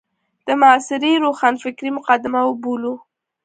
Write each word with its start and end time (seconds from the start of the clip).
د 0.47 0.49
معاصرې 0.61 1.11
روښانفکرۍ 1.25 1.89
مقدمه 1.97 2.41
وبولو. 2.45 2.93